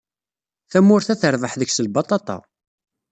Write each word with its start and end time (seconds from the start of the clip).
Tamurt-a 0.71 1.15
terbeḥ 1.21 1.53
deg-s 1.55 1.77
lbaṭaṭa. 1.85 2.37